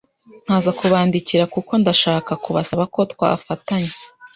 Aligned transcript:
nkaza 0.45 0.71
kubandikira 0.79 1.43
kuko 1.53 1.71
ndashaka 1.81 2.31
kubasaba 2.43 2.83
ko 2.93 2.99
twafatanya 3.11 3.91